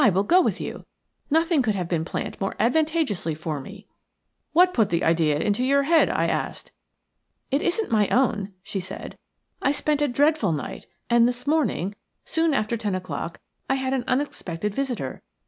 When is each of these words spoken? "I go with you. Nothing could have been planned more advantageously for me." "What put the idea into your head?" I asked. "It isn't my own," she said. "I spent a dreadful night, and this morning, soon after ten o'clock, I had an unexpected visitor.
"I 0.03 0.09
go 0.09 0.41
with 0.41 0.59
you. 0.59 0.83
Nothing 1.29 1.61
could 1.61 1.75
have 1.75 1.87
been 1.87 2.03
planned 2.05 2.41
more 2.41 2.55
advantageously 2.59 3.35
for 3.35 3.59
me." 3.59 3.85
"What 4.51 4.73
put 4.73 4.89
the 4.89 5.03
idea 5.03 5.37
into 5.37 5.63
your 5.63 5.83
head?" 5.83 6.09
I 6.09 6.25
asked. 6.25 6.71
"It 7.51 7.61
isn't 7.61 7.91
my 7.91 8.07
own," 8.07 8.51
she 8.63 8.79
said. 8.79 9.15
"I 9.61 9.71
spent 9.71 10.01
a 10.01 10.07
dreadful 10.07 10.53
night, 10.53 10.87
and 11.11 11.27
this 11.27 11.45
morning, 11.45 11.93
soon 12.25 12.55
after 12.55 12.75
ten 12.77 12.95
o'clock, 12.95 13.41
I 13.69 13.75
had 13.75 13.93
an 13.93 14.03
unexpected 14.07 14.73
visitor. 14.73 15.21